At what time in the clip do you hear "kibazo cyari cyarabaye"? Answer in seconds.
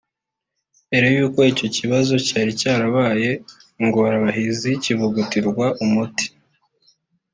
1.75-3.29